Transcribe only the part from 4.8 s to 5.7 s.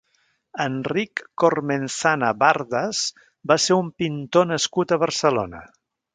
a Barcelona.